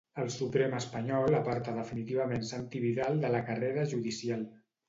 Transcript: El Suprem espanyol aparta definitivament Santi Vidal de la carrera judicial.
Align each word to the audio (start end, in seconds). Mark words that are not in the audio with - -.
El 0.21 0.29
Suprem 0.35 0.71
espanyol 0.77 1.37
aparta 1.41 1.75
definitivament 1.77 2.49
Santi 2.53 2.81
Vidal 2.87 3.23
de 3.27 3.33
la 3.37 3.43
carrera 3.51 3.89
judicial. 3.93 4.49